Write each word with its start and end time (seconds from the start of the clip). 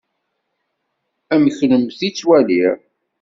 Am 1.33 1.43
kennemti 1.57 2.03
i 2.07 2.09
ttwaliɣ. 2.11 2.75